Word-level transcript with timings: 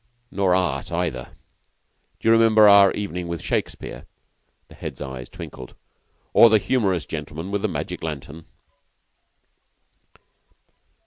'""Nor 0.31 0.55
art 0.55 0.91
either. 0.91 1.29
D'you 2.19 2.31
remember 2.31 2.67
our 2.67 2.91
'Evening 2.93 3.27
with 3.27 3.39
Shakespeare'?" 3.43 4.07
The 4.67 4.73
Head's 4.73 4.99
eyes 4.99 5.29
twinkled. 5.29 5.75
"Or 6.33 6.49
the 6.49 6.57
humorous 6.57 7.05
gentleman 7.05 7.51
with 7.51 7.61
the 7.61 7.67
magic 7.67 8.01
lantern?" 8.01 8.45